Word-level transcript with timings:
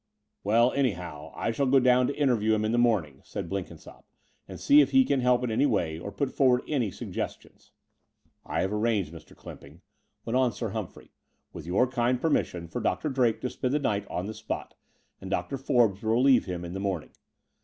"Well, 0.43 0.71
anyhow, 0.71 1.31
I 1.35 1.51
shall 1.51 1.67
go 1.67 1.79
down 1.79 2.07
to 2.07 2.15
interview 2.19 2.55
him 2.55 2.65
in 2.65 2.71
the 2.71 2.79
morning," 2.79 3.21
said 3.23 3.47
Blenkinsopp, 3.47 4.03
"and 4.47 4.59
see 4.59 4.81
if 4.81 4.89
he 4.89 5.05
can 5.05 5.19
help 5.19 5.43
in 5.43 5.51
any 5.51 5.67
way 5.67 5.99
or 5.99 6.11
put 6.11 6.31
forward 6.31 6.63
any 6.67 6.89
suggestions." 6.89 7.71
"I 8.43 8.61
have 8.61 8.73
arranged, 8.73 9.13
Mr. 9.13 9.35
Clymping," 9.35 9.81
went 10.25 10.37
on 10.37 10.53
Sir 10.53 10.69
Humphrey, 10.69 11.11
"with 11.53 11.67
your 11.67 11.85
kind 11.85 12.19
permission, 12.19 12.67
for 12.67 12.81
Dr. 12.81 13.09
Drake 13.09 13.41
to 13.41 13.49
spend 13.51 13.75
the 13.75 13.79
night 13.79 14.07
on 14.09 14.25
the 14.25 14.33
spot; 14.33 14.73
and 15.21 15.29
Dr. 15.29 15.55
Forbes 15.59 16.01
will 16.01 16.13
relieve 16.13 16.45
him 16.45 16.65
in 16.65 16.73
the 16.73 16.79
morning. 16.79 17.11